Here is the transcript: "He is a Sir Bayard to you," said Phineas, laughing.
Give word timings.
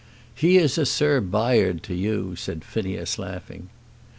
"He 0.33 0.57
is 0.57 0.79
a 0.79 0.85
Sir 0.87 1.19
Bayard 1.21 1.83
to 1.83 1.93
you," 1.93 2.35
said 2.35 2.63
Phineas, 2.65 3.19
laughing. 3.19 3.69